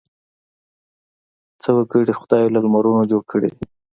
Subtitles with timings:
[1.61, 3.65] څه وګړي خدای له لمرونو جوړ کړي وي.